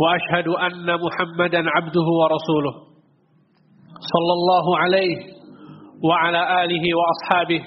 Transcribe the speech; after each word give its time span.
وأشهد 0.00 0.48
أن 0.48 0.86
محمدا 1.04 1.62
عبده 1.76 2.06
ورسوله 2.20 2.74
صلى 4.12 4.32
الله 4.38 4.78
عليه 4.78 5.16
وعلى 6.04 6.64
آله 6.64 6.84
وأصحابه 6.98 7.62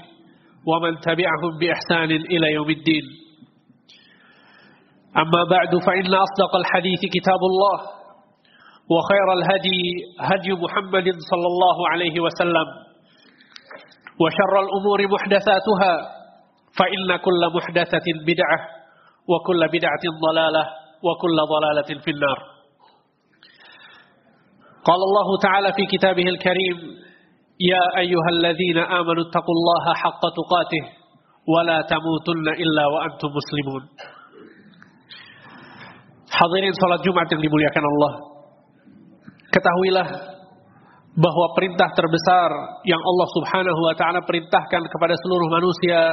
ومن 0.68 1.00
تبعهم 1.00 1.52
بإحسان 1.60 2.12
إلى 2.12 2.48
يوم 2.54 2.70
الدين. 2.70 3.04
أما 5.18 5.44
بعد 5.50 5.72
فإن 5.88 6.14
أصدق 6.14 6.56
الحديث 6.56 7.00
كتاب 7.16 7.42
الله 7.52 7.78
وخير 8.94 9.28
الهدي 9.38 9.82
هدي 10.20 10.52
محمد 10.64 11.08
صلى 11.32 11.48
الله 11.54 11.78
عليه 11.90 12.20
وسلم 12.20 12.68
وشر 14.22 14.54
الأمور 14.66 15.00
محدثاتها 15.14 15.94
فإن 16.80 17.16
كل 17.26 17.42
محدثة 17.56 18.08
بدعة 18.28 18.58
وكل 19.28 19.68
بدعة 19.68 20.04
ضلالة 20.28 20.64
وكل 21.07 21.37
ضلالة 21.55 21.91
في 22.05 22.11
النار 22.11 22.39
قال 24.89 25.01
الله 25.09 25.29
تعالى 25.43 25.69
في 25.73 25.85
كتابه 25.97 26.27
الكريم 26.35 26.77
يا 27.61 27.85
أيها 27.99 28.31
الذين 28.33 28.79
آمنوا 28.79 29.23
اتقوا 29.29 29.55
الله 29.59 29.85
حق 29.95 30.23
تقاته 30.41 30.85
ولا 31.55 31.79
تموتن 31.83 32.47
إلا 32.63 32.85
وأنتم 32.93 33.29
مسلمون 33.39 33.85
Hadirin 36.37 36.75
salat 36.77 37.01
Jumat 37.01 37.33
yang 37.33 37.41
dimuliakan 37.41 37.81
Allah 37.81 38.13
Ketahuilah 39.49 40.09
bahwa 41.17 41.47
perintah 41.57 41.89
terbesar 41.97 42.51
yang 42.85 43.01
Allah 43.01 43.29
subhanahu 43.41 43.81
wa 43.89 43.95
ta'ala 43.97 44.21
perintahkan 44.21 44.83
kepada 44.85 45.17
seluruh 45.17 45.49
manusia 45.49 46.13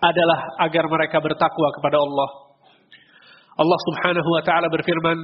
adalah 0.00 0.40
agar 0.64 0.88
mereka 0.88 1.20
bertakwa 1.20 1.68
kepada 1.76 2.00
Allah 2.00 2.28
Allah 3.61 3.79
Subhanahu 3.85 4.29
wa 4.33 4.41
taala 4.41 4.67
berfirman, 4.73 5.17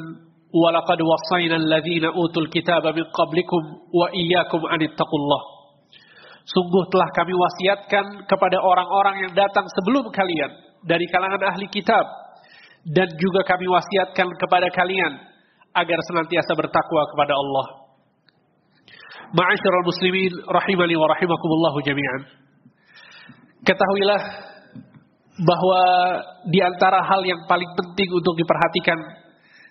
"Walaqad 0.53 0.99
wassayna 1.01 1.57
alladziina 1.57 2.13
utul 2.13 2.47
kitaba 2.53 2.93
min 2.93 3.05
qablikum 3.09 3.61
wa 3.89 4.13
iyyakum 4.13 4.61
an 4.69 4.79
ittaqullah." 4.85 5.41
Sungguh 6.47 6.83
telah 6.93 7.09
kami 7.11 7.33
wasiatkan 7.35 8.05
kepada 8.29 8.61
orang-orang 8.61 9.27
yang 9.27 9.33
datang 9.35 9.67
sebelum 9.67 10.07
kalian 10.13 10.51
dari 10.87 11.03
kalangan 11.11 11.43
ahli 11.43 11.67
kitab 11.67 12.05
dan 12.87 13.09
juga 13.19 13.43
kami 13.43 13.67
wasiatkan 13.67 14.31
kepada 14.39 14.71
kalian 14.71 15.13
agar 15.75 15.99
senantiasa 16.07 16.55
bertakwa 16.55 17.03
kepada 17.11 17.33
Allah. 17.35 17.67
Ma'asyiral 19.35 19.83
muslimin 19.83 20.31
rahimani 20.47 20.95
wa 20.95 21.11
rahimakumullah 21.11 21.73
jami'an. 21.83 22.21
Ketahuilah 23.67 24.21
bahwa 25.37 25.83
di 26.49 26.59
antara 26.65 26.97
hal 27.05 27.21
yang 27.21 27.45
paling 27.45 27.69
penting 27.77 28.09
untuk 28.09 28.33
diperhatikan 28.33 28.99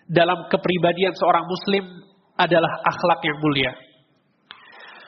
dalam 0.06 0.46
kepribadian 0.46 1.10
seorang 1.18 1.42
muslim 1.50 1.84
adalah 2.38 2.70
akhlak 2.86 3.20
yang 3.26 3.38
mulia. 3.42 3.72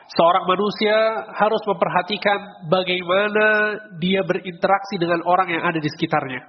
Seorang 0.09 0.49
manusia 0.49 0.97
harus 1.37 1.63
memperhatikan 1.69 2.67
bagaimana 2.67 3.77
dia 4.01 4.25
berinteraksi 4.25 4.97
dengan 4.97 5.21
orang 5.29 5.53
yang 5.53 5.63
ada 5.63 5.79
di 5.79 5.87
sekitarnya. 5.87 6.43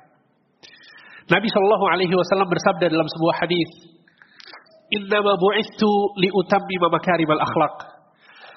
Nabi 1.30 1.46
Shallallahu 1.52 1.86
Alaihi 1.94 2.16
Wasallam 2.16 2.50
bersabda 2.50 2.90
dalam 2.90 3.06
sebuah 3.06 3.36
hadis, 3.46 3.70
"Innama 4.96 5.38
bu'istu 5.38 5.92
liutammima 6.18 6.88
makarimal 6.90 7.38
akhlak." 7.38 7.99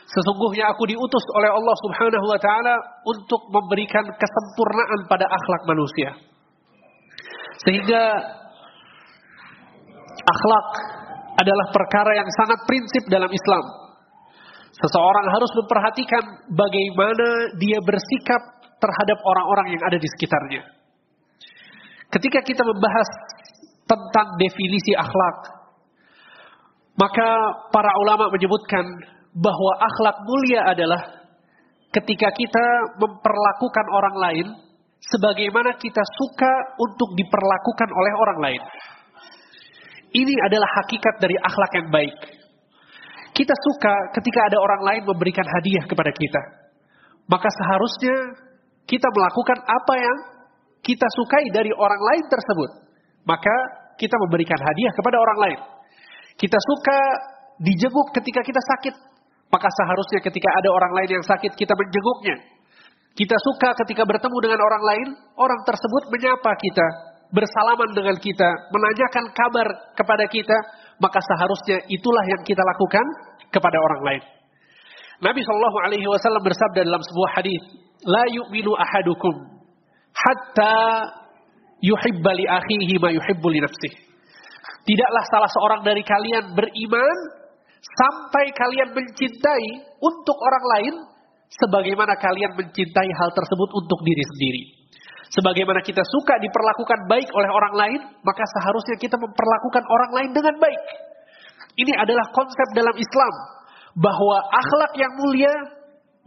Sesungguhnya 0.06 0.68
aku 0.70 0.84
diutus 0.84 1.24
oleh 1.38 1.50
Allah 1.50 1.76
Subhanahu 1.86 2.26
wa 2.26 2.40
taala 2.42 2.74
untuk 3.06 3.48
memberikan 3.48 4.04
kesempurnaan 4.04 5.00
pada 5.08 5.24
akhlak 5.24 5.62
manusia. 5.70 6.10
Sehingga 7.62 8.02
akhlak 10.22 10.68
adalah 11.38 11.66
perkara 11.72 12.12
yang 12.18 12.28
sangat 12.28 12.58
prinsip 12.68 13.04
dalam 13.08 13.30
Islam. 13.30 13.64
Seseorang 14.72 15.26
harus 15.30 15.52
memperhatikan 15.62 16.24
bagaimana 16.50 17.54
dia 17.60 17.78
bersikap 17.84 18.42
terhadap 18.82 19.18
orang-orang 19.22 19.78
yang 19.78 19.82
ada 19.86 19.96
di 20.00 20.08
sekitarnya. 20.18 20.62
Ketika 22.12 22.42
kita 22.44 22.66
membahas 22.66 23.08
tentang 23.86 24.26
definisi 24.36 24.92
akhlak, 24.98 25.38
maka 26.98 27.28
para 27.72 27.88
ulama 28.04 28.28
menyebutkan 28.28 28.84
bahwa 29.32 29.72
akhlak 29.80 30.16
mulia 30.28 30.60
adalah 30.68 31.00
ketika 31.92 32.28
kita 32.32 32.66
memperlakukan 33.00 33.86
orang 33.92 34.16
lain 34.20 34.46
sebagaimana 35.00 35.76
kita 35.76 36.02
suka 36.04 36.52
untuk 36.78 37.12
diperlakukan 37.16 37.88
oleh 37.90 38.12
orang 38.16 38.38
lain. 38.40 38.62
Ini 40.12 40.34
adalah 40.44 40.68
hakikat 40.82 41.14
dari 41.24 41.36
akhlak 41.40 41.72
yang 41.72 41.88
baik. 41.88 42.16
Kita 43.32 43.54
suka 43.56 44.12
ketika 44.12 44.40
ada 44.52 44.60
orang 44.60 44.82
lain 44.84 45.02
memberikan 45.08 45.44
hadiah 45.48 45.88
kepada 45.88 46.12
kita. 46.12 46.42
Maka 47.32 47.48
seharusnya 47.48 48.36
kita 48.84 49.08
melakukan 49.08 49.58
apa 49.64 49.94
yang 49.96 50.18
kita 50.84 51.06
sukai 51.16 51.48
dari 51.48 51.72
orang 51.72 52.02
lain 52.12 52.24
tersebut. 52.28 52.70
Maka 53.24 53.54
kita 53.96 54.12
memberikan 54.28 54.60
hadiah 54.60 54.92
kepada 54.92 55.16
orang 55.16 55.38
lain. 55.48 55.58
Kita 56.36 56.58
suka 56.60 56.98
dijenguk 57.62 58.12
ketika 58.20 58.44
kita 58.44 58.60
sakit. 58.60 58.94
Maka 59.52 59.68
seharusnya 59.68 60.24
ketika 60.24 60.48
ada 60.48 60.68
orang 60.72 60.92
lain 60.96 61.20
yang 61.20 61.24
sakit 61.28 61.52
kita 61.52 61.76
menjenguknya. 61.76 62.36
Kita 63.12 63.36
suka 63.36 63.76
ketika 63.84 64.08
bertemu 64.08 64.38
dengan 64.40 64.60
orang 64.64 64.82
lain, 64.88 65.08
orang 65.36 65.60
tersebut 65.68 66.08
menyapa 66.08 66.56
kita, 66.56 66.86
bersalaman 67.36 67.92
dengan 67.92 68.16
kita, 68.16 68.48
menanyakan 68.72 69.24
kabar 69.36 69.68
kepada 69.92 70.24
kita, 70.32 70.56
maka 70.96 71.20
seharusnya 71.20 71.84
itulah 71.92 72.24
yang 72.32 72.40
kita 72.48 72.64
lakukan 72.64 73.04
kepada 73.52 73.76
orang 73.76 74.02
lain. 74.08 74.22
Nabi 75.20 75.44
Shallallahu 75.44 75.78
Alaihi 75.84 76.08
Wasallam 76.08 76.40
bersabda 76.40 76.88
dalam 76.88 77.04
sebuah 77.04 77.30
hadis, 77.36 77.62
"La 78.08 78.24
yu'minu 78.32 78.72
ahadukum 78.72 79.60
hatta 80.16 80.80
yuhibba 81.84 82.32
li 82.32 82.48
akhihi 82.48 82.96
ma 82.96 83.12
yuhibbu 83.12 83.48
li 83.52 83.60
nafsihi." 83.60 83.96
Tidaklah 84.82 85.24
salah 85.28 85.50
seorang 85.52 85.80
dari 85.84 86.02
kalian 86.02 86.56
beriman 86.56 87.16
sampai 87.82 88.44
kalian 88.54 88.94
mencintai 88.94 89.66
untuk 89.98 90.36
orang 90.38 90.64
lain 90.78 90.94
sebagaimana 91.50 92.14
kalian 92.16 92.54
mencintai 92.54 93.10
hal 93.18 93.30
tersebut 93.34 93.70
untuk 93.74 93.98
diri 94.06 94.24
sendiri. 94.34 94.62
Sebagaimana 95.32 95.80
kita 95.80 96.04
suka 96.04 96.36
diperlakukan 96.44 97.08
baik 97.08 97.28
oleh 97.32 97.50
orang 97.50 97.74
lain, 97.74 98.00
maka 98.20 98.44
seharusnya 98.44 98.96
kita 99.00 99.16
memperlakukan 99.16 99.84
orang 99.88 100.10
lain 100.12 100.30
dengan 100.36 100.54
baik. 100.60 100.82
Ini 101.72 101.92
adalah 101.96 102.28
konsep 102.36 102.68
dalam 102.76 102.92
Islam 102.92 103.32
bahwa 103.96 104.36
akhlak 104.52 104.92
yang 105.00 105.12
mulia 105.16 105.52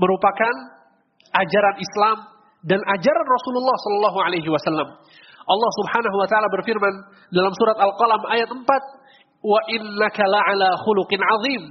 merupakan 0.02 0.54
ajaran 1.38 1.76
Islam 1.78 2.18
dan 2.66 2.82
ajaran 2.82 3.26
Rasulullah 3.30 3.78
Shallallahu 3.78 4.20
Alaihi 4.26 4.50
Wasallam. 4.50 4.90
Allah 5.46 5.72
Subhanahu 5.78 6.18
Wa 6.18 6.28
Taala 6.30 6.50
berfirman 6.50 6.94
dalam 7.30 7.54
surat 7.54 7.78
Al-Qalam 7.78 8.22
ayat 8.34 8.50
4, 8.50 8.58
wa 9.46 9.60
innaka 9.70 10.26
la'ala 10.26 10.70
khuluqin 10.82 11.22
azim. 11.22 11.64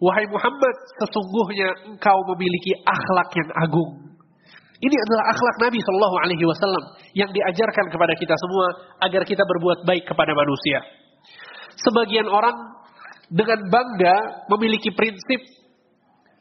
Wahai 0.00 0.26
Muhammad, 0.32 0.74
sesungguhnya 0.98 1.92
engkau 1.92 2.18
memiliki 2.34 2.72
akhlak 2.82 3.30
yang 3.36 3.50
agung. 3.62 3.90
Ini 4.80 4.96
adalah 4.96 5.24
akhlak 5.28 5.56
Nabi 5.60 5.78
Shallallahu 5.84 6.16
Alaihi 6.24 6.44
Wasallam 6.48 6.84
yang 7.12 7.28
diajarkan 7.28 7.92
kepada 7.92 8.16
kita 8.16 8.32
semua 8.32 8.66
agar 9.04 9.22
kita 9.28 9.44
berbuat 9.44 9.84
baik 9.84 10.08
kepada 10.08 10.32
manusia. 10.32 10.80
Sebagian 11.76 12.24
orang 12.32 12.56
dengan 13.28 13.60
bangga 13.68 14.16
memiliki 14.56 14.88
prinsip 14.96 15.40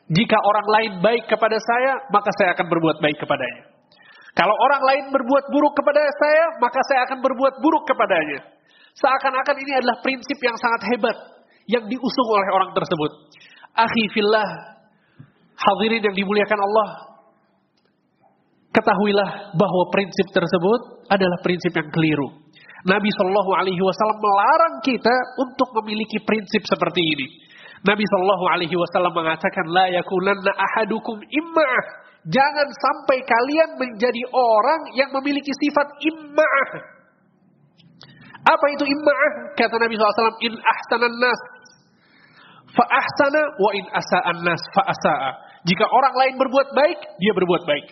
jika 0.10 0.38
orang 0.40 0.68
lain 0.72 0.92
baik 1.04 1.28
kepada 1.28 1.60
saya, 1.60 2.00
maka 2.10 2.32
saya 2.40 2.56
akan 2.58 2.66
berbuat 2.66 2.98
baik 3.04 3.20
kepadanya. 3.20 3.62
Kalau 4.34 4.56
orang 4.56 4.82
lain 4.88 5.04
berbuat 5.12 5.46
buruk 5.52 5.76
kepada 5.76 6.00
saya, 6.00 6.44
maka 6.64 6.80
saya 6.88 7.12
akan 7.12 7.20
berbuat 7.20 7.60
buruk 7.60 7.84
kepadanya. 7.92 8.40
Seakan-akan 8.98 9.58
ini 9.62 9.72
adalah 9.78 9.98
prinsip 10.02 10.38
yang 10.42 10.58
sangat 10.58 10.82
hebat 10.94 11.18
yang 11.70 11.86
diusung 11.86 12.28
oleh 12.34 12.50
orang 12.50 12.72
tersebut. 12.74 13.12
Akhi 13.78 14.06
fillah, 14.10 14.50
hadirin 15.54 16.02
yang 16.02 16.16
dimuliakan 16.18 16.60
Allah, 16.60 16.90
ketahuilah 18.74 19.54
bahwa 19.54 19.84
prinsip 19.94 20.28
tersebut 20.34 21.06
adalah 21.10 21.38
prinsip 21.46 21.74
yang 21.78 21.90
keliru. 21.94 22.50
Nabi 22.88 23.12
Shallallahu 23.12 23.52
Alaihi 23.60 23.82
Wasallam 23.84 24.20
melarang 24.24 24.76
kita 24.80 25.16
untuk 25.44 25.70
memiliki 25.84 26.24
prinsip 26.24 26.64
seperti 26.64 27.02
ini. 27.04 27.28
Nabi 27.84 28.04
Shallallahu 28.08 28.46
Alaihi 28.56 28.76
Wasallam 28.76 29.14
mengatakan, 29.16 29.68
la 29.72 29.88
yakunanna 29.92 30.52
ahadukum 30.56 31.20
imma'ah. 31.20 31.86
Jangan 32.28 32.68
sampai 32.68 33.24
kalian 33.24 33.70
menjadi 33.80 34.24
orang 34.32 34.82
yang 34.96 35.10
memiliki 35.16 35.52
sifat 35.56 35.88
imma'ah. 36.04 36.99
Apa 38.50 38.66
itu 38.74 38.84
imma'ah? 38.90 39.32
Kata 39.54 39.78
Nabi 39.78 39.94
SAW, 39.94 40.42
in 40.42 40.54
ahsanan 40.58 41.16
nas 41.22 41.40
fa 42.74 42.86
ahsana 42.86 43.42
wa 43.62 43.70
in 43.78 43.86
asa'an 43.94 44.38
nas 44.42 44.62
fa 44.74 44.90
asa'a. 44.90 45.32
Jika 45.70 45.86
orang 45.86 46.16
lain 46.18 46.34
berbuat 46.42 46.74
baik, 46.74 47.00
dia 47.22 47.34
berbuat 47.38 47.64
baik. 47.70 47.88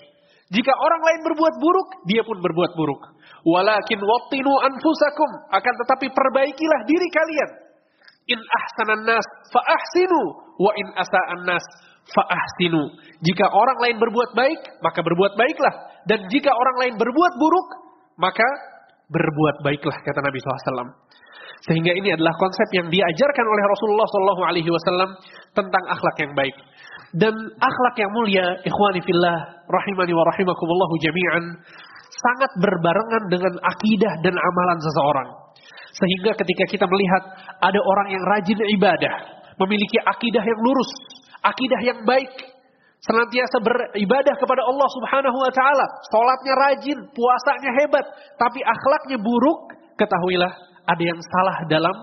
Jika 0.48 0.72
orang 0.72 1.02
lain 1.04 1.20
berbuat 1.28 1.56
buruk, 1.60 1.90
dia 2.08 2.24
pun 2.24 2.40
berbuat 2.40 2.72
buruk. 2.74 3.02
Walakin 3.44 4.00
wattinu 4.00 4.54
anfusakum. 4.64 5.30
Akan 5.52 5.74
tetapi 5.76 6.08
perbaikilah 6.10 6.80
diri 6.88 7.08
kalian. 7.12 7.52
In 8.32 8.40
ahsanan 8.40 9.04
nas 9.04 9.28
fa 9.52 9.62
ahsinu 9.62 10.22
wa 10.58 10.72
in 10.74 10.88
asa'an 10.96 11.44
nas 11.44 11.64
fa 12.16 12.24
ahsinu. 12.32 12.96
Jika 13.20 13.46
orang 13.52 13.78
lain 13.84 13.98
berbuat 14.00 14.32
baik, 14.34 14.62
maka 14.80 15.00
berbuat 15.04 15.36
baiklah. 15.36 15.76
Dan 16.08 16.32
jika 16.32 16.50
orang 16.56 16.76
lain 16.88 16.94
berbuat 16.96 17.34
buruk, 17.36 17.68
maka 18.16 18.48
berbuat 19.08 19.64
baiklah 19.64 19.98
kata 20.04 20.20
Nabi 20.20 20.38
SAW. 20.40 20.92
Sehingga 21.66 21.92
ini 21.96 22.14
adalah 22.14 22.32
konsep 22.38 22.70
yang 22.76 22.88
diajarkan 22.88 23.46
oleh 23.48 23.64
Rasulullah 23.66 24.08
SAW 24.08 25.12
tentang 25.58 25.84
akhlak 25.90 26.16
yang 26.22 26.32
baik. 26.38 26.56
Dan 27.16 27.34
akhlak 27.58 27.96
yang 27.98 28.12
mulia, 28.14 28.62
ikhwani 28.62 29.02
fillah, 29.02 29.38
rahimani 29.66 30.14
wa 30.14 30.24
rahimakumullahu 30.28 30.96
jami'an, 31.02 31.44
sangat 32.08 32.52
berbarengan 32.62 33.24
dengan 33.32 33.54
akidah 33.64 34.14
dan 34.22 34.36
amalan 34.36 34.80
seseorang. 34.84 35.30
Sehingga 35.98 36.32
ketika 36.38 36.64
kita 36.70 36.86
melihat 36.86 37.24
ada 37.64 37.80
orang 37.80 38.08
yang 38.14 38.24
rajin 38.28 38.60
ibadah, 38.78 39.16
memiliki 39.58 39.98
akidah 40.04 40.44
yang 40.46 40.60
lurus, 40.62 40.92
akidah 41.42 41.82
yang 41.82 42.00
baik, 42.06 42.32
senantiasa 43.04 43.58
beribadah 43.62 44.36
kepada 44.38 44.62
Allah 44.66 44.90
Subhanahu 44.98 45.38
wa 45.38 45.52
taala, 45.54 45.86
salatnya 46.10 46.54
rajin, 46.58 46.98
puasanya 47.14 47.72
hebat, 47.84 48.06
tapi 48.42 48.60
akhlaknya 48.66 49.18
buruk, 49.22 49.78
ketahuilah 49.98 50.52
ada 50.88 51.04
yang 51.04 51.20
salah 51.20 51.58
dalam 51.68 51.96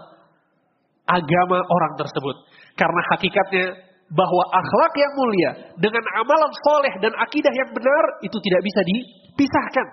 agama 1.08 1.58
orang 1.60 1.92
tersebut. 1.98 2.36
Karena 2.74 3.00
hakikatnya 3.14 3.66
bahwa 4.12 4.42
akhlak 4.52 4.92
yang 4.94 5.12
mulia 5.16 5.50
dengan 5.80 6.04
amalan 6.20 6.52
soleh 6.68 6.94
dan 7.00 7.12
akidah 7.18 7.50
yang 7.50 7.70
benar 7.72 8.04
itu 8.20 8.36
tidak 8.38 8.60
bisa 8.62 8.80
dipisahkan. 8.84 9.86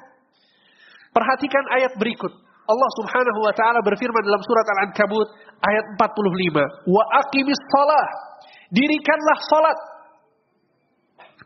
Perhatikan 1.12 1.66
ayat 1.76 1.94
berikut. 2.00 2.32
Allah 2.62 2.90
Subhanahu 3.04 3.40
wa 3.44 3.54
taala 3.58 3.80
berfirman 3.84 4.24
dalam 4.24 4.40
surat 4.40 4.66
Al-Ankabut 4.80 5.28
ayat 5.60 5.86
45, 6.00 6.64
"Wa 6.88 7.04
aqimis 7.20 7.60
shalah." 7.74 8.08
Dirikanlah 8.72 9.38
salat. 9.52 9.78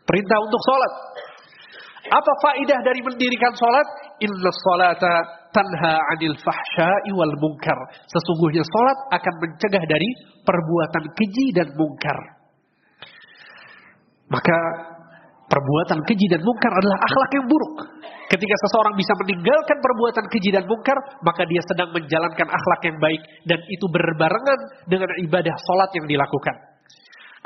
Perintah 0.06 0.38
untuk 0.38 0.60
salat. 0.62 0.92
Apa 2.06 2.32
faidah 2.46 2.80
dari 2.86 3.02
mendirikan 3.02 3.50
salat? 3.58 3.88
Inna 4.22 4.50
salata 4.62 5.14
tanha 5.50 5.94
anil 6.14 6.38
fahsya'i 6.38 7.10
wal 7.10 7.34
munkar. 7.42 7.78
Sesungguhnya 8.06 8.62
salat 8.62 8.98
akan 9.18 9.34
mencegah 9.42 9.84
dari 9.90 10.08
perbuatan 10.46 11.04
keji 11.10 11.46
dan 11.58 11.68
mungkar. 11.74 12.18
Maka 14.30 14.58
perbuatan 15.50 16.02
keji 16.06 16.26
dan 16.30 16.42
mungkar 16.42 16.70
adalah 16.70 16.98
akhlak 17.02 17.30
yang 17.34 17.46
buruk. 17.50 17.74
Ketika 18.26 18.54
seseorang 18.66 18.94
bisa 18.98 19.12
meninggalkan 19.22 19.78
perbuatan 19.78 20.24
keji 20.30 20.50
dan 20.50 20.66
mungkar, 20.66 20.98
maka 21.22 21.42
dia 21.46 21.62
sedang 21.66 21.90
menjalankan 21.94 22.46
akhlak 22.46 22.80
yang 22.86 22.98
baik 22.98 23.22
dan 23.46 23.58
itu 23.66 23.86
berbarengan 23.90 24.58
dengan 24.90 25.10
ibadah 25.26 25.54
salat 25.54 25.90
yang 25.94 26.06
dilakukan. 26.10 26.54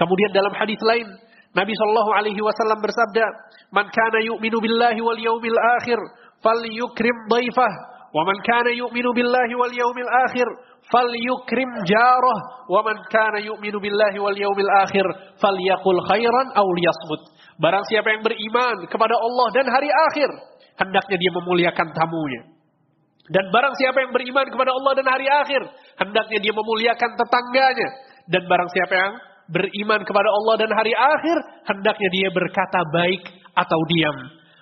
Kemudian 0.00 0.32
dalam 0.32 0.56
hadis 0.56 0.80
lain, 0.80 1.04
Nabi 1.50 1.72
Shallallahu 1.74 2.10
Alaihi 2.14 2.38
Wasallam 2.38 2.78
bersabda, 2.78 3.26
"Man 3.74 3.90
kana 3.90 4.22
yu'minu 4.22 4.62
billahi 4.62 5.02
wal 5.02 5.18
yaumil 5.18 5.58
akhir, 5.82 5.98
falyukrim 6.38 7.16
dhaifah, 7.26 7.72
wa 8.14 8.22
man 8.22 8.38
kana 8.46 8.70
yu'minu 8.70 9.10
billahi 9.10 9.54
wal 9.58 9.74
yaumil 9.74 10.10
akhir, 10.30 10.46
falyukrim 10.86 11.70
jarah, 11.90 12.40
wa 12.70 12.80
man 12.86 13.02
kana 13.10 13.42
yu'minu 13.42 13.82
billahi 13.82 14.18
wal 14.22 14.38
yaumil 14.38 14.72
akhir, 14.78 15.06
falyakul 15.42 15.98
khairan 16.06 16.46
aw 16.54 16.66
liyasmut." 16.70 17.34
Barang 17.58 17.82
siapa 17.90 18.14
yang 18.14 18.22
beriman 18.22 18.86
kepada 18.86 19.18
Allah 19.18 19.46
dan 19.50 19.66
hari 19.68 19.90
akhir, 19.90 20.30
hendaknya 20.78 21.16
dia 21.18 21.32
memuliakan 21.34 21.88
tamunya. 21.92 22.42
Dan 23.30 23.46
barang 23.50 23.74
siapa 23.78 23.98
yang 24.06 24.10
beriman 24.10 24.46
kepada 24.50 24.70
Allah 24.74 24.92
dan 24.98 25.06
hari 25.06 25.26
akhir, 25.30 25.62
hendaknya 25.98 26.38
dia 26.42 26.50
memuliakan 26.50 27.10
tetangganya. 27.14 27.88
Dan 28.26 28.42
barang 28.46 28.70
siapa 28.74 28.94
yang 28.94 29.12
beriman 29.50 30.00
kepada 30.06 30.30
Allah 30.30 30.54
dan 30.62 30.70
hari 30.70 30.94
akhir, 30.94 31.36
hendaknya 31.66 32.08
dia 32.14 32.28
berkata 32.30 32.80
baik 32.94 33.22
atau 33.58 33.80
diam. 33.90 34.16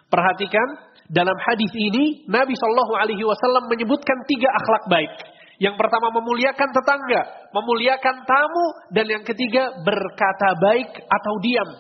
Perhatikan, 0.08 0.68
dalam 1.08 1.36
hadis 1.40 1.72
ini 1.72 2.24
Nabi 2.28 2.52
Shallallahu 2.56 2.94
Alaihi 2.96 3.24
Wasallam 3.24 3.68
menyebutkan 3.68 4.18
tiga 4.28 4.48
akhlak 4.60 4.84
baik. 4.88 5.12
Yang 5.58 5.74
pertama 5.74 6.14
memuliakan 6.14 6.68
tetangga, 6.70 7.50
memuliakan 7.50 8.16
tamu, 8.24 8.66
dan 8.94 9.06
yang 9.10 9.24
ketiga 9.26 9.74
berkata 9.82 10.48
baik 10.62 10.90
atau 11.02 11.34
diam. 11.42 11.70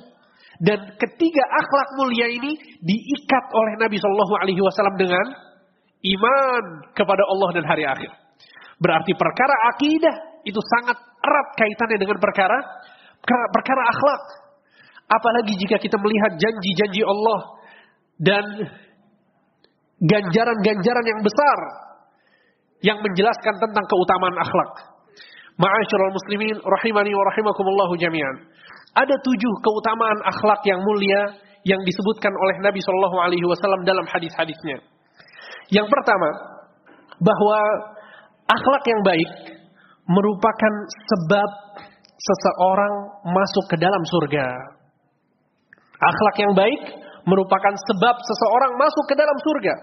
Dan 0.58 0.98
ketiga 0.98 1.44
akhlak 1.54 1.88
mulia 2.02 2.26
ini 2.26 2.58
diikat 2.82 3.44
oleh 3.54 3.74
Nabi 3.78 3.96
Shallallahu 4.02 4.34
Alaihi 4.42 4.58
Wasallam 4.58 4.98
dengan 4.98 5.26
iman 6.02 6.64
kepada 6.98 7.22
Allah 7.30 7.48
dan 7.54 7.64
hari 7.64 7.84
akhir. 7.86 8.10
Berarti 8.82 9.14
perkara 9.14 9.54
akidah 9.74 10.14
itu 10.42 10.58
sangat 10.58 10.98
erat 10.98 11.48
kaitannya 11.58 11.98
dengan 11.98 12.18
perkara 12.18 12.58
perkara 13.28 13.82
akhlak. 13.92 14.22
Apalagi 15.08 15.56
jika 15.56 15.80
kita 15.80 15.96
melihat 15.96 16.36
janji-janji 16.36 17.00
Allah 17.00 17.40
dan 18.20 18.44
ganjaran-ganjaran 20.04 21.06
yang 21.08 21.20
besar 21.24 21.58
yang 22.84 22.98
menjelaskan 23.02 23.54
tentang 23.58 23.84
keutamaan 23.88 24.36
akhlak. 24.38 24.72
Ma'asyiral 25.58 26.14
muslimin 26.14 26.56
rahimani 26.62 27.10
wa 27.10 27.24
rahimakumullahu 27.34 27.98
jami'an. 27.98 28.36
Ada 28.94 29.16
tujuh 29.18 29.52
keutamaan 29.64 30.18
akhlak 30.22 30.62
yang 30.68 30.78
mulia 30.78 31.34
yang 31.66 31.80
disebutkan 31.82 32.30
oleh 32.30 32.56
Nabi 32.62 32.78
Shallallahu 32.78 33.16
Alaihi 33.18 33.46
Wasallam 33.48 33.82
dalam 33.82 34.06
hadis-hadisnya. 34.06 34.78
Yang 35.74 35.90
pertama, 35.90 36.30
bahwa 37.18 37.58
akhlak 38.46 38.84
yang 38.86 39.02
baik 39.02 39.30
merupakan 40.06 40.72
sebab 40.86 41.50
seseorang 42.18 42.94
masuk 43.30 43.64
ke 43.70 43.76
dalam 43.78 44.02
surga. 44.02 44.46
Akhlak 45.98 46.36
yang 46.38 46.54
baik 46.54 46.82
merupakan 47.26 47.74
sebab 47.74 48.14
seseorang 48.22 48.72
masuk 48.78 49.04
ke 49.10 49.14
dalam 49.14 49.38
surga. 49.42 49.74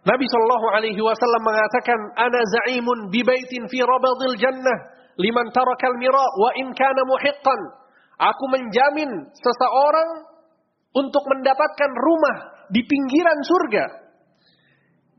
Nabi 0.00 0.24
Shallallahu 0.24 0.66
Alaihi 0.72 1.00
Wasallam 1.00 1.42
mengatakan, 1.44 2.00
"Ana 2.16 2.40
zaimun 2.40 3.12
bi 3.12 3.20
baitin 3.20 3.68
fi 3.68 3.84
rabadil 3.84 4.36
jannah 4.40 4.78
liman 5.20 5.52
tarakal 5.52 5.92
mira 6.00 6.24
wa 6.40 6.50
in 6.56 6.72
kana 6.72 7.02
muhiqqan." 7.04 7.60
Aku 8.20 8.44
menjamin 8.52 9.32
seseorang 9.32 10.28
untuk 10.92 11.24
mendapatkan 11.24 11.90
rumah 11.96 12.36
di 12.68 12.84
pinggiran 12.84 13.38
surga 13.44 13.84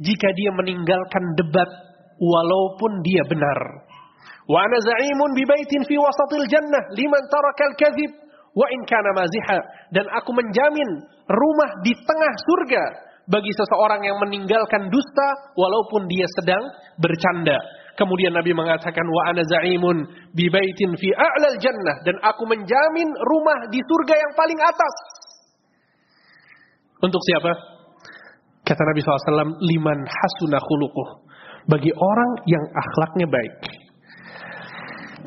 jika 0.02 0.28
dia 0.38 0.52
meninggalkan 0.54 1.26
debat 1.38 1.70
walaupun 2.18 2.92
dia 3.06 3.26
benar. 3.26 3.60
Wa 4.50 4.66
ana 4.66 4.78
za'imun 4.82 5.32
bi 5.38 5.44
baitin 5.46 5.82
fi 5.86 5.96
wasatil 5.98 6.46
jannah 6.50 6.84
liman 6.98 7.24
tarakal 7.30 7.74
kadhib 7.78 8.12
wa 8.52 8.66
in 8.68 8.82
kana 8.90 9.10
maziha 9.16 9.60
dan 9.96 10.06
aku 10.18 10.32
menjamin 10.36 10.90
rumah 11.30 11.70
di 11.86 11.94
tengah 11.96 12.34
surga 12.46 12.84
bagi 13.30 13.52
seseorang 13.54 14.02
yang 14.04 14.18
meninggalkan 14.18 14.90
dusta 14.90 15.28
walaupun 15.54 16.10
dia 16.10 16.26
sedang 16.42 16.64
bercanda. 16.98 17.56
Kemudian 17.96 18.34
Nabi 18.34 18.56
mengatakan 18.56 19.06
wa 19.06 19.30
ana 19.30 19.46
za'imun 19.46 19.98
bi 20.34 20.50
baitin 20.50 20.96
fi 20.98 21.10
a'lal 21.14 21.58
jannah 21.62 21.98
dan 22.02 22.18
aku 22.24 22.44
menjamin 22.50 23.10
rumah 23.14 23.60
di 23.70 23.78
surga 23.78 24.16
yang 24.16 24.34
paling 24.34 24.60
atas. 24.60 24.96
Untuk 27.02 27.22
siapa? 27.26 27.52
Kata 28.62 28.82
Nabi 28.86 29.02
SAW, 29.02 29.58
liman 29.58 30.00
hasuna 30.06 30.62
khuluquh. 30.62 31.10
Bagi 31.66 31.90
orang 31.94 32.32
yang 32.46 32.62
akhlaknya 32.74 33.26
baik. 33.26 33.81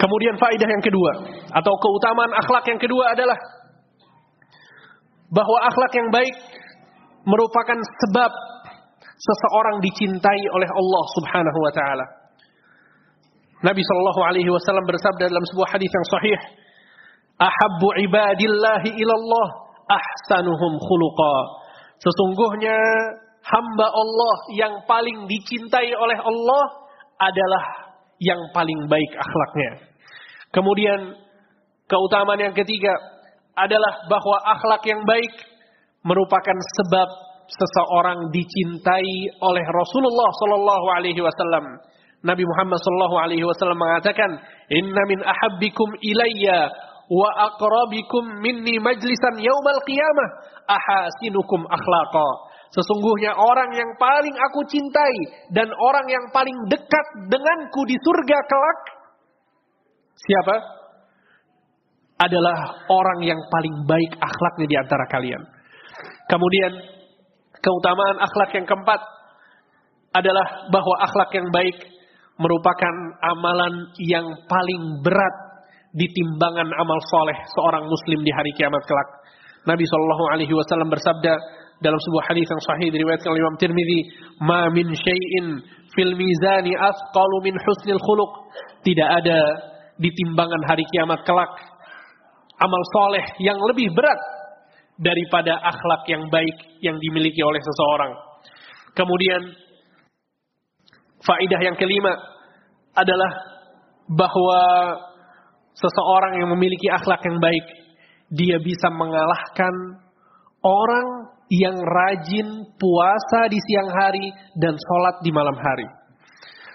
Kemudian 0.04 0.36
faedah 0.36 0.68
yang 0.68 0.84
kedua 0.84 1.12
atau 1.48 1.72
keutamaan 1.80 2.36
akhlak 2.36 2.68
yang 2.68 2.76
kedua 2.76 3.16
adalah 3.16 3.40
bahwa 5.32 5.58
akhlak 5.64 5.92
yang 5.96 6.12
baik 6.12 6.36
merupakan 7.24 7.80
sebab 8.04 8.28
seseorang 9.16 9.80
dicintai 9.80 10.44
oleh 10.52 10.68
Allah 10.68 11.04
Subhanahu 11.16 11.58
wa 11.58 11.72
taala. 11.72 12.06
Nabi 13.64 13.80
Shallallahu 13.80 14.20
alaihi 14.28 14.50
wasallam 14.52 14.84
bersabda 14.84 15.32
dalam 15.32 15.44
sebuah 15.48 15.72
hadis 15.72 15.88
yang 15.88 16.06
sahih, 16.12 16.38
"Ahabbu 17.40 17.88
ibadillahi 18.04 19.00
ilallah 19.00 19.48
ahsanuhum 19.88 20.72
khuluqa." 20.84 21.36
Sesungguhnya 21.96 22.76
hamba 23.40 23.88
Allah 23.88 24.36
yang 24.52 24.84
paling 24.84 25.24
dicintai 25.32 25.96
oleh 25.96 26.18
Allah 26.20 26.92
adalah 27.24 27.64
yang 28.20 28.52
paling 28.52 28.84
baik 28.84 29.12
akhlaknya. 29.16 29.93
Kemudian 30.54 31.18
keutamaan 31.90 32.38
yang 32.38 32.54
ketiga 32.54 32.94
adalah 33.58 34.06
bahwa 34.06 34.36
akhlak 34.54 34.82
yang 34.86 35.02
baik 35.02 35.34
merupakan 36.06 36.58
sebab 36.78 37.08
seseorang 37.50 38.30
dicintai 38.30 39.34
oleh 39.42 39.64
Rasulullah 39.66 40.30
Sallallahu 40.30 40.86
Alaihi 40.94 41.20
Wasallam. 41.20 41.64
Nabi 42.24 42.44
Muhammad 42.46 42.80
Sallallahu 42.80 43.16
Alaihi 43.20 43.44
Wasallam 43.44 43.76
mengatakan, 43.76 44.30
Inna 44.72 45.02
min 45.10 45.20
ahabbikum 45.20 45.92
ilayya 46.00 46.72
wa 47.10 47.28
aqrabikum 47.52 48.40
minni 48.40 48.80
majlisan 48.80 49.34
yaumal 49.44 49.80
qiyamah 49.84 50.28
ahasinukum 50.70 51.68
akhlaqa. 51.68 52.28
Sesungguhnya 52.72 53.38
orang 53.38 53.70
yang 53.76 53.90
paling 54.00 54.34
aku 54.34 54.66
cintai 54.66 55.16
dan 55.54 55.68
orang 55.70 56.06
yang 56.10 56.24
paling 56.34 56.56
dekat 56.66 57.06
denganku 57.28 57.80
di 57.86 57.94
surga 58.00 58.38
kelak 58.50 58.78
siapa? 60.24 60.56
Adalah 62.14 62.86
orang 62.88 63.20
yang 63.26 63.40
paling 63.50 63.84
baik 63.84 64.12
akhlaknya 64.16 64.66
di 64.70 64.76
antara 64.78 65.04
kalian. 65.10 65.42
Kemudian 66.30 66.72
keutamaan 67.60 68.16
akhlak 68.22 68.50
yang 68.54 68.66
keempat 68.68 69.00
adalah 70.14 70.70
bahwa 70.70 70.94
akhlak 71.04 71.30
yang 71.34 71.48
baik 71.50 71.76
merupakan 72.38 72.94
amalan 73.22 73.74
yang 73.98 74.26
paling 74.46 75.02
berat 75.02 75.36
di 75.94 76.06
timbangan 76.10 76.66
amal 76.74 76.98
soleh 77.06 77.38
seorang 77.54 77.86
muslim 77.86 78.22
di 78.26 78.32
hari 78.34 78.50
kiamat 78.58 78.82
kelak. 78.82 79.08
Nabi 79.64 79.86
Shallallahu 79.86 80.24
Alaihi 80.34 80.54
Wasallam 80.54 80.90
bersabda 80.90 81.32
dalam 81.82 81.98
sebuah 81.98 82.24
hadis 82.30 82.46
yang 82.46 82.62
sahih 82.62 82.88
diriwayatkan 82.90 83.30
oleh 83.30 83.42
Imam 83.42 83.56
Tirmidzi, 83.58 84.00
"Ma 84.42 84.68
min 84.70 84.92
syai'in 84.92 85.46
fil 85.94 86.12
mizani 86.14 86.74
min 87.42 87.54
husnil 87.58 88.00
khuluq." 88.02 88.32
Tidak 88.84 89.08
ada 89.08 89.38
di 89.98 90.10
timbangan 90.10 90.62
hari 90.66 90.82
kiamat 90.90 91.22
kelak 91.22 91.52
amal 92.58 92.82
soleh 92.94 93.24
yang 93.42 93.58
lebih 93.70 93.90
berat 93.94 94.20
daripada 94.98 95.58
akhlak 95.58 96.06
yang 96.06 96.30
baik 96.30 96.54
yang 96.78 96.94
dimiliki 97.02 97.42
oleh 97.42 97.58
seseorang. 97.58 98.12
Kemudian 98.94 99.42
faidah 101.18 101.60
yang 101.62 101.74
kelima 101.74 102.14
adalah 102.94 103.30
bahwa 104.06 104.62
seseorang 105.74 106.38
yang 106.38 106.48
memiliki 106.54 106.86
akhlak 106.94 107.18
yang 107.26 107.42
baik, 107.42 107.66
dia 108.30 108.56
bisa 108.62 108.86
mengalahkan 108.94 109.74
orang 110.62 111.34
yang 111.50 111.76
rajin 111.76 112.48
puasa 112.78 113.50
di 113.50 113.58
siang 113.58 113.90
hari 113.90 114.26
dan 114.62 114.78
sholat 114.78 115.16
di 115.26 115.30
malam 115.34 115.58
hari. 115.58 115.86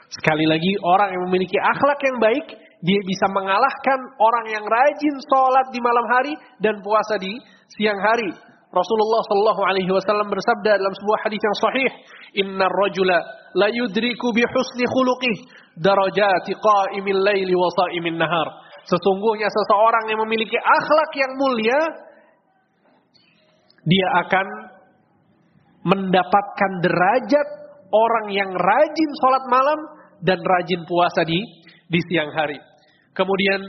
Sekali 0.09 0.45
lagi, 0.49 0.73
orang 0.83 1.13
yang 1.15 1.23
memiliki 1.29 1.55
akhlak 1.55 1.99
yang 2.01 2.17
baik, 2.19 2.45
dia 2.79 2.99
bisa 3.03 3.27
mengalahkan 3.35 3.99
orang 4.15 4.45
yang 4.55 4.63
rajin 4.63 5.15
sholat 5.27 5.67
di 5.75 5.79
malam 5.83 6.05
hari 6.07 6.33
dan 6.63 6.79
puasa 6.79 7.19
di 7.19 7.35
siang 7.75 7.99
hari. 7.99 8.31
Rasulullah 8.69 9.21
Shallallahu 9.25 9.61
Alaihi 9.65 9.91
Wasallam 9.91 10.29
bersabda 10.29 10.77
dalam 10.77 10.93
sebuah 10.93 11.19
hadis 11.25 11.41
yang 11.41 11.57
sahih, 11.57 11.91
Inna 12.45 12.69
rajula 12.69 13.17
la 13.57 13.67
yudriku 13.73 14.29
bi 14.31 14.45
husni 14.45 14.85
khuluqih 14.85 15.37
darajati 15.81 16.53
qa'imil 16.53 17.19
laili 17.19 17.51
wa 17.57 17.67
sa'imin 17.73 18.15
nahar. 18.15 18.47
Sesungguhnya 18.85 19.49
seseorang 19.49 20.05
yang 20.13 20.21
memiliki 20.23 20.55
akhlak 20.55 21.11
yang 21.17 21.31
mulia, 21.35 21.79
dia 23.83 24.07
akan 24.21 24.47
mendapatkan 25.89 26.71
derajat 26.85 27.47
orang 27.89 28.27
yang 28.29 28.51
rajin 28.53 29.09
sholat 29.25 29.43
malam 29.49 29.79
dan 30.21 30.39
rajin 30.39 30.85
puasa 30.85 31.25
di 31.25 31.41
di 31.89 31.99
siang 32.07 32.29
hari. 32.31 32.57
Kemudian 33.17 33.61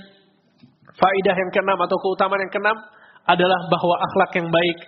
faidah 0.94 1.36
yang 1.36 1.50
keenam 1.50 1.78
atau 1.80 1.96
keutamaan 1.96 2.44
yang 2.44 2.52
keenam 2.52 2.78
adalah 3.24 3.60
bahwa 3.72 3.94
akhlak 3.98 4.30
yang 4.36 4.48
baik 4.52 4.78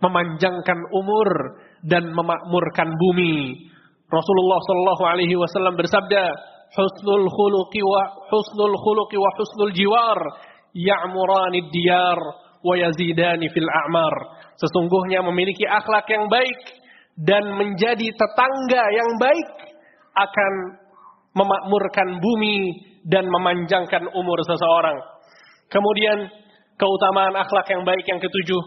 memanjangkan 0.00 0.78
umur 0.94 1.28
dan 1.84 2.08
memakmurkan 2.10 2.88
bumi. 2.96 3.68
Rasulullah 4.08 4.58
Shallallahu 4.64 5.04
Alaihi 5.04 5.36
Wasallam 5.36 5.76
bersabda, 5.76 6.24
husnul 6.72 7.28
khuluqi 7.28 7.80
wa 7.84 8.02
husnul 8.32 8.76
khuluqi 8.76 9.16
wa 9.20 9.30
husnul 9.36 9.72
jiwar 9.76 10.18
ya'murani 10.72 11.68
diyar 11.68 12.18
wa 12.64 12.74
yazidani 12.76 13.52
fil 13.52 13.68
a'mar. 13.68 14.14
Sesungguhnya 14.58 15.22
memiliki 15.22 15.64
akhlak 15.68 16.08
yang 16.08 16.26
baik 16.26 16.60
dan 17.18 17.44
menjadi 17.58 18.08
tetangga 18.14 18.84
yang 18.94 19.10
baik 19.18 19.48
akan 20.14 20.52
memakmurkan 21.38 22.18
bumi 22.18 22.56
dan 23.06 23.30
memanjangkan 23.30 24.10
umur 24.10 24.38
seseorang. 24.42 24.98
Kemudian 25.70 26.26
keutamaan 26.74 27.38
akhlak 27.38 27.70
yang 27.70 27.86
baik 27.86 28.02
yang 28.02 28.18
ketujuh 28.18 28.62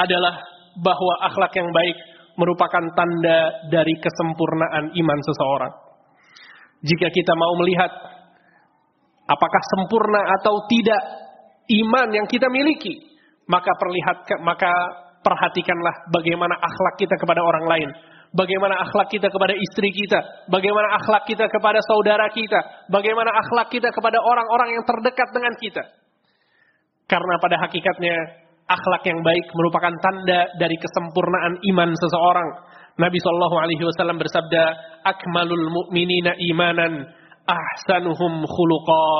adalah 0.00 0.40
bahwa 0.80 1.14
akhlak 1.28 1.52
yang 1.60 1.68
baik 1.74 1.96
merupakan 2.38 2.84
tanda 2.96 3.52
dari 3.68 3.94
kesempurnaan 4.00 4.96
iman 4.96 5.20
seseorang. 5.20 5.72
Jika 6.80 7.12
kita 7.12 7.36
mau 7.36 7.52
melihat 7.60 7.92
apakah 9.28 9.62
sempurna 9.76 10.20
atau 10.40 10.64
tidak 10.70 11.02
iman 11.68 12.08
yang 12.16 12.24
kita 12.24 12.48
miliki, 12.48 12.96
maka 13.44 13.68
perlihatkan 13.76 14.38
maka 14.40 14.72
perhatikanlah 15.20 16.08
bagaimana 16.08 16.56
akhlak 16.56 16.94
kita 16.96 17.14
kepada 17.20 17.44
orang 17.44 17.66
lain, 17.68 17.90
bagaimana 18.30 18.78
akhlak 18.86 19.10
kita 19.10 19.28
kepada 19.30 19.54
istri 19.54 19.90
kita, 19.90 20.46
bagaimana 20.46 20.98
akhlak 20.98 21.26
kita 21.26 21.46
kepada 21.50 21.78
saudara 21.82 22.26
kita, 22.30 22.88
bagaimana 22.90 23.30
akhlak 23.34 23.68
kita 23.70 23.90
kepada 23.90 24.18
orang-orang 24.22 24.78
yang 24.78 24.84
terdekat 24.86 25.28
dengan 25.34 25.54
kita. 25.58 25.82
Karena 27.10 27.34
pada 27.42 27.58
hakikatnya 27.66 28.14
akhlak 28.70 29.02
yang 29.02 29.18
baik 29.26 29.50
merupakan 29.50 29.90
tanda 29.98 30.46
dari 30.54 30.78
kesempurnaan 30.78 31.58
iman 31.74 31.90
seseorang. 31.98 32.48
Nabi 33.02 33.18
Shallallahu 33.18 33.56
Alaihi 33.58 33.82
Wasallam 33.82 34.18
bersabda, 34.22 34.62
"Akmalul 35.02 35.66
mu'minina 35.74 36.38
imanan, 36.38 37.10
ahsanuhum 37.50 38.46
khuluqa, 38.46 39.10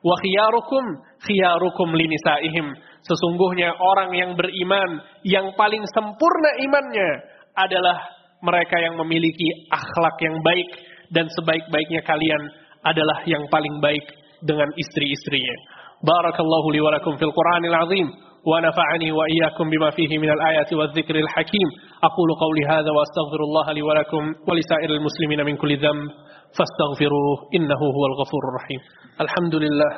wa 0.00 0.14
khiyarukum 0.24 0.84
khiyarukum 1.20 1.88
linisaihim." 1.92 2.72
Sesungguhnya 3.02 3.76
orang 3.76 4.14
yang 4.16 4.32
beriman 4.38 5.02
yang 5.26 5.52
paling 5.58 5.82
sempurna 5.92 6.50
imannya 6.64 7.10
adalah 7.58 8.21
mereka 8.42 8.76
yang 8.82 8.98
memiliki 8.98 9.70
akhlak 9.70 10.16
yang 10.20 10.36
baik 10.42 10.68
dan 11.14 11.30
sebaik-baiknya 11.30 12.02
kalian 12.02 12.42
adalah 12.82 13.22
yang 13.30 13.46
paling 13.48 13.78
baik 13.78 14.02
dengan 14.42 14.66
istri-istrinya. 14.74 15.56
Barakallahu 16.02 16.74
li 16.74 16.82
wa 16.82 16.90
lakum 16.90 17.14
fil 17.14 17.30
Qur'anil 17.30 17.76
azim 17.78 18.06
wa 18.42 18.58
nafa'ani 18.58 19.14
wa 19.14 19.22
iyyakum 19.30 19.70
bima 19.70 19.94
fihi 19.94 20.18
minal 20.18 20.42
ayati 20.42 20.74
wadh-dhikril 20.74 21.30
hakim. 21.30 21.68
Aqulu 22.02 22.32
qawli 22.34 22.66
hadha 22.66 22.90
wa 22.90 23.06
astaghfirullah 23.06 23.66
li 23.70 23.82
wa 23.86 23.94
lakum 23.94 24.22
wa 24.42 24.52
li 24.58 24.62
sa'iril 24.66 24.98
muslimina 24.98 25.46
min 25.46 25.54
kulli 25.54 25.78
dhanb 25.78 26.10
fastaghfiruh 26.58 27.54
innahu 27.54 27.86
huwal 27.94 28.14
ghafurur 28.18 28.54
rahim. 28.58 28.80
Alhamdulillah. 29.22 29.92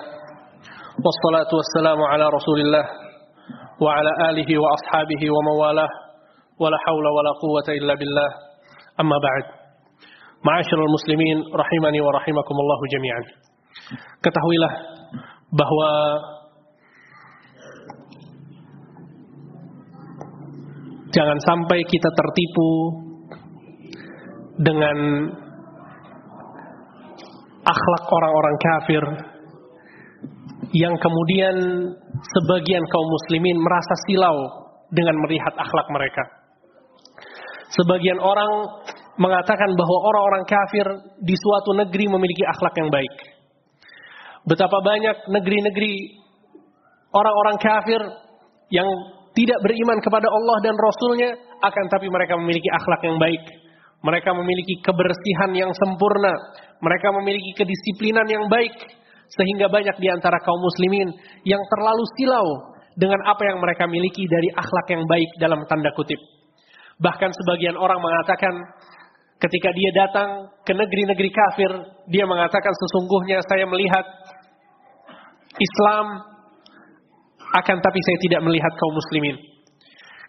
Wassalatu 1.01 1.57
wassalamu 1.57 2.05
ala 2.07 2.29
Rasulillah 2.29 2.85
wa 3.81 3.91
ala 3.97 4.13
alihi 4.29 4.61
wa 4.61 4.69
ashabihi 4.77 5.27
wa 5.33 5.41
mawalah. 5.49 6.04
ولا 6.60 6.78
حول 6.86 7.06
ولا 7.08 7.32
قوة 7.44 7.68
إلا 7.80 7.94
بالله 7.96 8.30
أما 9.00 9.18
بعد 9.18 9.46
معاشر 10.46 10.80
المسلمين 10.88 11.38
رحمني 11.56 12.00
ورحمكم 12.02 12.56
الله 12.64 12.80
جميعا 12.94 13.22
ketahuilah 14.20 14.74
bahwa 15.56 15.92
Jangan 21.10 21.42
sampai 21.42 21.82
kita 21.90 22.10
tertipu 22.14 22.70
dengan 24.62 24.98
akhlak 27.66 28.04
orang-orang 28.14 28.56
kafir 28.62 29.04
yang 30.78 30.94
kemudian 31.02 31.56
sebagian 32.14 32.84
kaum 32.86 33.10
muslimin 33.10 33.58
merasa 33.58 33.96
silau 34.06 34.38
dengan 34.94 35.18
melihat 35.26 35.54
akhlak 35.58 35.88
mereka. 35.90 36.24
Sebagian 37.75 38.23
orang 38.23 38.51
mengatakan 39.19 39.71
bahwa 39.75 39.99
orang-orang 40.11 40.45
kafir 40.47 40.87
di 41.23 41.35
suatu 41.35 41.75
negeri 41.75 42.07
memiliki 42.07 42.47
akhlak 42.47 42.75
yang 42.79 42.91
baik. 42.91 43.15
Betapa 44.47 44.79
banyak 44.79 45.31
negeri-negeri 45.31 45.93
orang-orang 47.15 47.57
kafir 47.59 48.01
yang 48.71 48.87
tidak 49.35 49.59
beriman 49.67 49.99
kepada 49.99 50.31
Allah 50.31 50.57
dan 50.63 50.75
Rasulnya, 50.79 51.31
akan 51.59 51.85
tapi 51.91 52.07
mereka 52.07 52.39
memiliki 52.39 52.71
akhlak 52.71 53.03
yang 53.03 53.19
baik. 53.19 53.43
Mereka 54.05 54.31
memiliki 54.37 54.79
kebersihan 54.85 55.51
yang 55.57 55.73
sempurna. 55.75 56.35
Mereka 56.79 57.09
memiliki 57.19 57.57
kedisiplinan 57.57 58.29
yang 58.29 58.45
baik. 58.53 58.75
Sehingga 59.33 59.73
banyak 59.73 59.97
di 59.97 60.09
antara 60.13 60.37
kaum 60.45 60.61
muslimin 60.61 61.09
yang 61.49 61.63
terlalu 61.73 62.05
silau 62.21 62.47
dengan 62.95 63.19
apa 63.27 63.43
yang 63.49 63.59
mereka 63.59 63.89
miliki 63.89 64.29
dari 64.29 64.53
akhlak 64.55 64.87
yang 64.93 65.03
baik 65.09 65.31
dalam 65.41 65.65
tanda 65.67 65.91
kutip. 65.97 66.21
Bahkan 67.03 67.31
sebagian 67.35 67.75
orang 67.75 67.99
mengatakan 67.99 68.55
ketika 69.43 69.71
dia 69.75 69.91
datang 69.95 70.29
ke 70.63 70.73
negeri-negeri 70.73 71.31
kafir, 71.31 71.71
dia 72.07 72.25
mengatakan 72.25 72.71
sesungguhnya 72.71 73.43
saya 73.45 73.67
melihat 73.67 74.07
Islam 75.59 76.07
akan 77.55 77.77
tapi 77.79 77.99
saya 78.03 78.19
tidak 78.27 78.41
melihat 78.47 78.73
kaum 78.75 78.95
muslimin. 78.95 79.37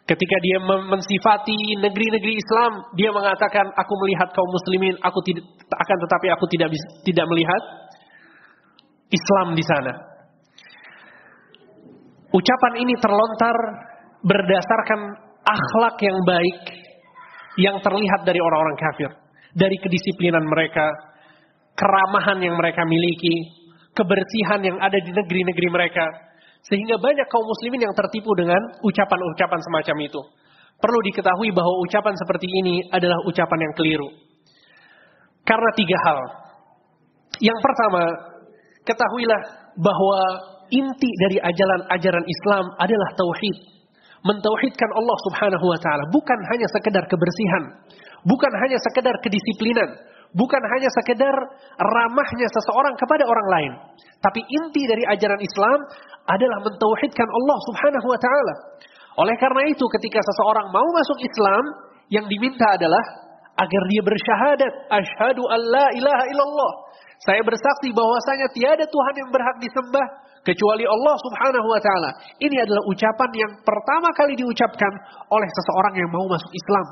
Ketika 0.06 0.38
dia 0.38 0.62
mensifati 0.62 1.82
negeri-negeri 1.82 2.38
Islam, 2.38 2.94
dia 2.94 3.10
mengatakan 3.10 3.66
aku 3.74 3.94
melihat 4.06 4.30
kaum 4.38 4.50
muslimin, 4.54 4.94
aku 5.02 5.18
tidak 5.26 5.46
akan 5.66 5.98
tetapi 6.06 6.28
aku 6.30 6.46
tidak 6.54 6.70
tidak 7.02 7.26
melihat 7.26 7.62
Islam 9.10 9.58
di 9.58 9.66
sana. 9.66 9.94
Ucapan 12.30 12.74
ini 12.86 12.94
terlontar 13.02 13.56
berdasarkan 14.22 15.25
akhlak 15.46 15.98
yang 16.02 16.18
baik 16.26 16.60
yang 17.56 17.78
terlihat 17.80 18.22
dari 18.28 18.42
orang-orang 18.42 18.76
kafir, 18.76 19.12
dari 19.56 19.78
kedisiplinan 19.80 20.44
mereka, 20.44 20.92
keramahan 21.78 22.42
yang 22.44 22.56
mereka 22.60 22.84
miliki, 22.84 23.66
kebersihan 23.96 24.60
yang 24.66 24.78
ada 24.82 25.00
di 25.00 25.12
negeri-negeri 25.14 25.68
mereka. 25.72 26.06
Sehingga 26.66 26.98
banyak 26.98 27.30
kaum 27.30 27.46
muslimin 27.46 27.86
yang 27.86 27.94
tertipu 27.94 28.34
dengan 28.34 28.58
ucapan-ucapan 28.82 29.60
semacam 29.62 29.98
itu. 30.02 30.22
Perlu 30.82 31.00
diketahui 31.08 31.54
bahwa 31.54 31.74
ucapan 31.86 32.14
seperti 32.18 32.48
ini 32.50 32.76
adalah 32.90 33.22
ucapan 33.30 33.60
yang 33.70 33.74
keliru. 33.78 34.10
Karena 35.46 35.70
tiga 35.78 35.98
hal. 36.10 36.20
Yang 37.38 37.60
pertama, 37.62 38.04
ketahuilah 38.82 39.42
bahwa 39.78 40.20
inti 40.74 41.10
dari 41.22 41.38
ajaran-ajaran 41.38 42.26
Islam 42.26 42.66
adalah 42.82 43.10
tauhid. 43.14 43.75
Mentauhidkan 44.26 44.90
Allah 44.90 45.18
Subhanahu 45.30 45.66
wa 45.70 45.78
taala, 45.78 46.04
bukan 46.10 46.40
hanya 46.50 46.68
sekedar 46.74 47.06
kebersihan, 47.06 47.64
bukan 48.26 48.52
hanya 48.66 48.82
sekedar 48.82 49.14
kedisiplinan, 49.22 49.90
bukan 50.34 50.64
hanya 50.66 50.90
sekedar 50.98 51.36
ramahnya 51.78 52.48
seseorang 52.50 52.98
kepada 52.98 53.22
orang 53.30 53.48
lain. 53.54 53.72
Tapi 54.26 54.42
inti 54.42 54.82
dari 54.90 55.06
ajaran 55.14 55.38
Islam 55.38 55.80
adalah 56.26 56.58
mentauhidkan 56.66 57.28
Allah 57.30 57.58
subhanahu 57.70 58.08
wa 58.10 58.18
ta'ala. 58.18 58.56
Oleh 59.22 59.38
karena 59.38 59.70
itu 59.70 59.86
ketika 60.02 60.18
seseorang 60.18 60.74
mau 60.74 60.88
masuk 60.98 61.22
Islam, 61.22 61.64
yang 62.10 62.26
diminta 62.26 62.66
adalah 62.74 63.04
agar 63.56 63.82
dia 63.94 64.02
bersyahadat. 64.04 64.74
Ashadu 64.92 65.44
an 65.48 65.62
la 65.70 65.88
ilaha 65.96 66.24
illallah. 66.34 66.72
Saya 67.24 67.42
bersaksi 67.42 67.96
bahwasanya 67.96 68.52
tiada 68.52 68.86
Tuhan 68.86 69.14
yang 69.16 69.30
berhak 69.32 69.58
disembah 69.64 70.06
kecuali 70.46 70.86
Allah 70.86 71.16
subhanahu 71.18 71.68
wa 71.68 71.82
ta'ala. 71.82 72.10
Ini 72.38 72.56
adalah 72.62 72.84
ucapan 72.86 73.30
yang 73.34 73.52
pertama 73.66 74.14
kali 74.14 74.38
diucapkan 74.38 74.94
oleh 75.34 75.50
seseorang 75.50 75.94
yang 75.98 76.10
mau 76.14 76.30
masuk 76.30 76.52
Islam. 76.54 76.86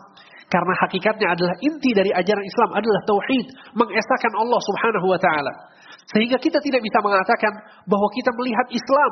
Karena 0.50 0.74
hakikatnya 0.86 1.28
adalah 1.34 1.56
inti 1.62 1.94
dari 1.94 2.10
ajaran 2.14 2.46
Islam 2.46 2.70
adalah 2.78 3.02
tauhid, 3.10 3.46
mengesahkan 3.78 4.34
Allah 4.38 4.60
Subhanahu 4.62 5.08
wa 5.10 5.20
taala. 5.22 5.54
Sehingga 6.10 6.38
kita 6.38 6.60
tidak 6.60 6.82
bisa 6.84 7.00
mengatakan 7.00 7.54
bahwa 7.90 8.08
kita 8.12 8.30
melihat 8.38 8.68
Islam. 8.74 9.12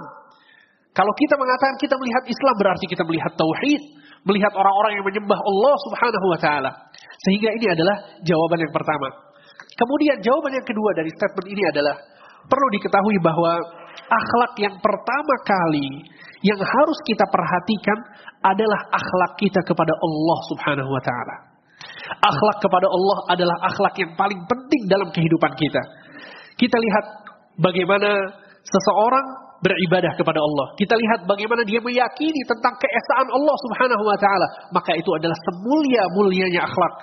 Kalau 0.92 1.14
kita 1.16 1.40
mengatakan 1.40 1.80
kita 1.80 1.96
melihat 1.96 2.24
Islam 2.28 2.56
berarti 2.60 2.86
kita 2.86 3.04
melihat 3.08 3.32
tauhid, 3.40 3.82
melihat 4.28 4.52
orang-orang 4.54 5.00
yang 5.00 5.06
menyembah 5.08 5.40
Allah 5.40 5.76
Subhanahu 5.88 6.26
wa 6.30 6.40
taala. 6.42 6.72
Sehingga 7.26 7.50
ini 7.58 7.68
adalah 7.74 7.96
jawaban 8.22 8.60
yang 8.62 8.74
pertama. 8.74 9.08
Kemudian 9.72 10.22
jawaban 10.22 10.52
yang 10.52 10.68
kedua 10.68 10.90
dari 10.94 11.10
statement 11.10 11.48
ini 11.48 11.64
adalah 11.74 11.96
perlu 12.50 12.68
diketahui 12.78 13.18
bahwa 13.22 13.58
akhlak 14.10 14.54
yang 14.60 14.76
pertama 14.80 15.36
kali 15.46 15.88
yang 16.42 16.58
harus 16.58 17.00
kita 17.06 17.26
perhatikan 17.30 17.98
adalah 18.42 18.80
akhlak 18.90 19.32
kita 19.38 19.62
kepada 19.62 19.94
Allah 19.94 20.40
Subhanahu 20.50 20.90
wa 20.90 21.02
taala. 21.02 21.36
Akhlak 22.22 22.58
kepada 22.62 22.88
Allah 22.90 23.18
adalah 23.30 23.58
akhlak 23.66 23.96
yang 24.02 24.12
paling 24.18 24.42
penting 24.50 24.82
dalam 24.90 25.10
kehidupan 25.14 25.54
kita. 25.58 25.82
Kita 26.58 26.78
lihat 26.78 27.06
bagaimana 27.62 28.10
seseorang 28.66 29.52
beribadah 29.62 30.14
kepada 30.18 30.42
Allah. 30.42 30.74
Kita 30.78 30.98
lihat 30.98 31.30
bagaimana 31.30 31.62
dia 31.62 31.78
meyakini 31.78 32.42
tentang 32.50 32.74
keesaan 32.82 33.30
Allah 33.30 33.56
Subhanahu 33.70 34.04
wa 34.04 34.18
taala, 34.18 34.48
maka 34.74 34.98
itu 34.98 35.10
adalah 35.14 35.38
semulia-mulianya 35.54 36.66
akhlak. 36.66 36.96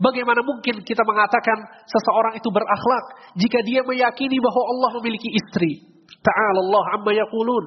Bagaimana 0.00 0.40
mungkin 0.40 0.80
kita 0.80 1.04
mengatakan 1.04 1.60
seseorang 1.84 2.32
itu 2.40 2.48
berakhlak 2.48 3.04
jika 3.36 3.60
dia 3.68 3.84
meyakini 3.84 4.40
bahwa 4.40 4.62
Allah 4.72 4.90
memiliki 4.96 5.28
istri? 5.28 5.84
Ta'ala 6.24 6.58
Allah 6.64 6.84
amma 6.96 7.12
yaqulun. 7.12 7.64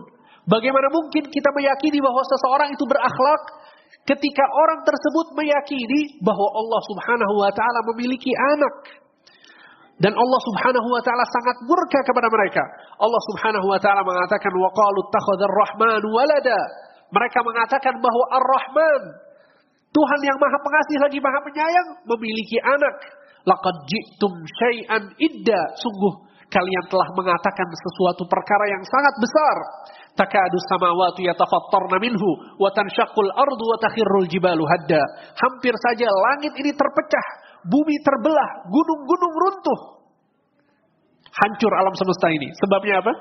Bagaimana 0.49 0.89
mungkin 0.89 1.29
kita 1.29 1.49
meyakini 1.53 2.01
bahwa 2.01 2.25
seseorang 2.25 2.73
itu 2.73 2.83
berakhlak 2.89 3.41
ketika 4.09 4.43
orang 4.49 4.81
tersebut 4.81 5.27
meyakini 5.37 6.19
bahwa 6.25 6.47
Allah 6.57 6.81
Subhanahu 6.89 7.33
wa 7.37 7.51
taala 7.53 7.79
memiliki 7.93 8.33
anak 8.33 8.75
dan 10.01 10.17
Allah 10.17 10.39
Subhanahu 10.41 10.87
wa 10.89 11.01
taala 11.05 11.23
sangat 11.29 11.57
murka 11.69 11.99
kepada 12.01 12.27
mereka. 12.33 12.63
Allah 12.97 13.21
Subhanahu 13.29 13.67
wa 13.69 13.79
taala 13.79 14.01
mengatakan 14.01 14.51
wa 14.51 14.69
qalu 14.73 14.99
rahman 15.47 16.01
walada. 16.09 16.59
Mereka 17.13 17.39
mengatakan 17.45 17.93
bahwa 18.01 18.25
Ar-Rahman 18.41 19.01
Tuhan 19.93 20.19
yang 20.25 20.37
Maha 20.41 20.57
Pengasih 20.57 20.97
lagi 21.05 21.19
Maha 21.21 21.39
Penyayang 21.45 21.87
memiliki 22.09 22.57
anak. 22.65 22.95
Laqad 23.45 23.75
ji'tum 23.85 24.33
syai'an 24.41 25.03
idda. 25.21 25.61
Sungguh 25.77 26.33
kalian 26.49 26.85
telah 26.89 27.09
mengatakan 27.17 27.67
sesuatu 27.69 28.25
perkara 28.25 28.65
yang 28.73 28.83
sangat 28.85 29.15
besar. 29.21 29.55
Takadu 30.13 30.57
samawati 30.69 31.25
yatafattarna 31.25 31.97
minhu 31.97 32.29
wa 32.61 32.69
tanshaqqul 32.69 33.29
ardu 33.33 33.63
wa 33.65 33.77
takhirrul 33.81 34.29
jibalu 34.29 34.65
hadda. 34.65 35.01
Hampir 35.37 35.73
saja 35.77 36.05
langit 36.05 36.53
ini 36.57 36.69
terpecah, 36.73 37.25
bumi 37.65 37.97
terbelah, 38.05 38.49
gunung-gunung 38.69 39.33
runtuh. 39.33 39.79
Hancur 41.33 41.71
alam 41.73 41.93
semesta 41.97 42.29
ini. 42.29 42.53
Sebabnya 42.61 43.01
apa? 43.01 43.13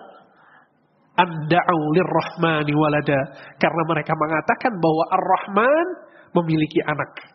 Anda'u 1.13 1.81
lirrahmani 1.97 2.73
walada. 2.77 3.21
Karena 3.57 3.83
mereka 3.89 4.13
mengatakan 4.13 4.73
bahwa 4.77 5.05
Ar-Rahman 5.17 5.87
memiliki 6.37 6.81
anak. 6.85 7.33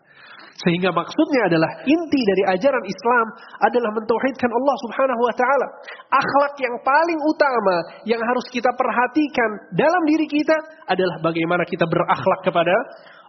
Sehingga 0.58 0.90
maksudnya 0.90 1.46
adalah 1.46 1.70
inti 1.86 2.20
dari 2.26 2.42
ajaran 2.58 2.82
Islam 2.82 3.26
adalah 3.62 3.94
mentauhidkan 3.94 4.50
Allah 4.50 4.76
Subhanahu 4.82 5.22
wa 5.22 5.34
taala. 5.38 5.66
Akhlak 6.10 6.54
yang 6.58 6.74
paling 6.82 7.20
utama 7.22 7.76
yang 8.02 8.18
harus 8.18 8.42
kita 8.50 8.66
perhatikan 8.74 9.50
dalam 9.78 10.02
diri 10.10 10.26
kita 10.26 10.58
adalah 10.90 11.14
bagaimana 11.22 11.62
kita 11.62 11.86
berakhlak 11.86 12.40
kepada 12.42 12.74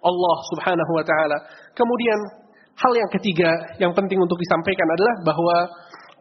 Allah 0.02 0.38
Subhanahu 0.50 0.92
wa 0.98 1.06
taala. 1.06 1.38
Kemudian 1.78 2.20
hal 2.82 2.94
yang 2.98 3.10
ketiga 3.14 3.78
yang 3.78 3.94
penting 3.94 4.18
untuk 4.18 4.42
disampaikan 4.42 4.90
adalah 4.90 5.14
bahwa 5.22 5.58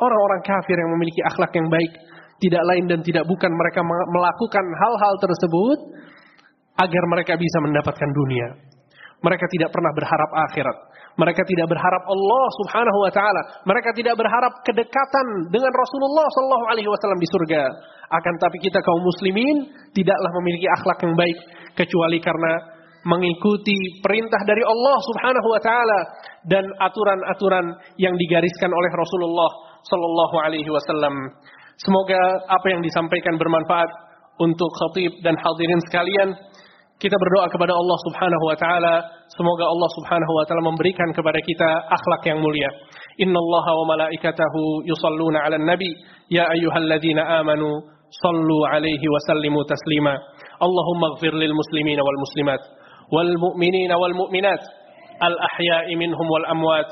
orang-orang 0.04 0.44
kafir 0.44 0.76
yang 0.76 0.92
memiliki 0.92 1.24
akhlak 1.24 1.56
yang 1.56 1.72
baik 1.72 1.92
tidak 2.38 2.62
lain 2.68 2.84
dan 2.84 3.00
tidak 3.00 3.24
bukan 3.24 3.48
mereka 3.48 3.80
melakukan 4.12 4.64
hal-hal 4.76 5.14
tersebut 5.24 5.78
agar 6.84 7.02
mereka 7.10 7.32
bisa 7.40 7.58
mendapatkan 7.64 8.10
dunia. 8.12 8.67
Mereka 9.18 9.46
tidak 9.50 9.70
pernah 9.74 9.90
berharap 9.94 10.30
akhirat. 10.50 10.76
Mereka 11.18 11.42
tidak 11.42 11.66
berharap 11.66 12.02
Allah 12.06 12.46
Subhanahu 12.62 12.98
wa 13.02 13.10
taala. 13.10 13.42
Mereka 13.66 13.90
tidak 13.98 14.14
berharap 14.14 14.62
kedekatan 14.62 15.26
dengan 15.50 15.74
Rasulullah 15.74 16.26
sallallahu 16.30 16.64
alaihi 16.70 16.86
wasallam 16.86 17.18
di 17.18 17.26
surga. 17.26 17.62
Akan 18.14 18.34
tapi 18.38 18.62
kita 18.62 18.78
kaum 18.78 19.02
muslimin 19.02 19.66
tidaklah 19.90 20.30
memiliki 20.38 20.70
akhlak 20.78 21.02
yang 21.02 21.18
baik 21.18 21.38
kecuali 21.74 22.22
karena 22.22 22.78
mengikuti 23.02 23.98
perintah 23.98 24.38
dari 24.46 24.62
Allah 24.62 24.96
Subhanahu 25.10 25.48
wa 25.50 25.60
taala 25.62 26.00
dan 26.46 26.64
aturan-aturan 26.78 27.66
yang 27.98 28.14
digariskan 28.14 28.70
oleh 28.70 28.90
Rasulullah 28.94 29.50
sallallahu 29.82 30.36
alaihi 30.38 30.70
wasallam. 30.70 31.14
Semoga 31.78 32.18
apa 32.46 32.66
yang 32.70 32.82
disampaikan 32.82 33.38
bermanfaat 33.38 33.90
untuk 34.38 34.70
khatib 34.70 35.18
dan 35.22 35.34
hadirin 35.38 35.82
sekalian. 35.90 36.28
Kita 36.98 37.14
berdoa 37.14 37.46
kepada 37.46 37.78
Allah 37.78 37.98
Subhanahu 38.10 38.44
wa 38.50 38.56
taala, 38.58 38.94
semoga 39.30 39.70
Allah 39.70 39.90
Subhanahu 40.02 40.32
wa 40.34 40.42
taala 40.50 40.66
memberikan 40.66 41.14
kepada 41.14 41.38
kita 41.38 41.70
akhlak 41.94 42.26
yang 42.26 42.42
mulia. 42.42 42.66
Innallaha 43.22 43.70
wa 43.70 43.94
malaikatahu 43.94 44.82
yusalluna 44.82 45.46
'alan 45.46 45.62
nabi, 45.62 45.94
ya 46.26 46.50
ayyuhalladzina 46.50 47.38
amanu 47.38 47.86
sallu 48.10 48.58
'alaihi 48.66 49.06
wa 49.06 49.20
sallimu 49.30 49.62
taslima. 49.62 50.18
Allahumma 50.58 51.14
ighfir 51.14 51.38
lil 51.38 51.54
muslimina 51.54 52.02
wal 52.02 52.18
muslimat 52.18 52.62
wal 53.14 53.30
mu'minina 53.30 53.94
wal 53.94 54.18
mu'minat 54.18 54.58
al 55.22 55.38
ahya'i 55.38 55.94
minhum 55.94 56.26
wal 56.26 56.50
amwat. 56.50 56.90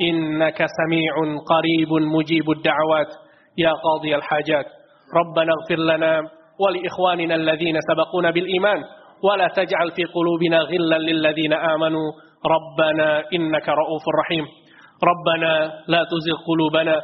Innaka 0.00 0.64
sami'un 0.64 1.44
qaribun 1.44 2.08
mujibud 2.08 2.64
da'awat 2.64 3.20
ya 3.60 3.76
qadhi 3.76 4.16
al 4.16 4.24
hajat. 4.24 4.64
Rabbana 5.12 5.52
ighfir 5.60 5.76
lana 5.76 6.24
wa 6.56 6.72
li 6.72 6.80
ikhwanina 6.88 7.36
alladhina 7.36 7.84
sabaquna 7.84 8.32
bil 8.32 8.48
iman. 8.48 8.80
ولا 9.22 9.48
تجعل 9.48 9.90
في 9.96 10.04
قلوبنا 10.04 10.58
غلا 10.58 10.98
للذين 10.98 11.52
آمنوا. 11.52 12.08
ربنا 12.46 13.24
إنك 13.32 13.68
رؤوف 13.68 14.04
رحيم. 14.20 14.46
ربنا 15.10 15.72
لا 15.88 16.04
تزغ 16.04 16.36
قلوبنا 16.46 17.02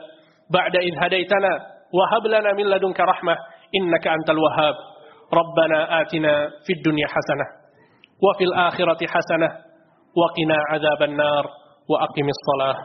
بعد 0.55 0.77
إذ 0.77 0.93
هديتنا 0.99 1.53
وهب 1.95 2.27
لنا 2.27 2.53
من 2.53 2.67
لدنك 2.71 3.01
رحمة 3.01 3.37
إنك 3.75 4.07
أنت 4.09 4.31
الوهاب. 4.31 4.75
ربنا 5.35 6.01
آتنا 6.01 6.51
في 6.67 6.73
الدنيا 6.73 7.07
حسنة 7.07 7.47
وفي 8.25 8.45
الآخرة 8.45 9.07
حسنة 9.07 9.49
وقنا 10.17 10.57
عذاب 10.71 11.03
النار 11.03 11.45
وأقم 11.91 12.29
الصلاة. 12.37 12.77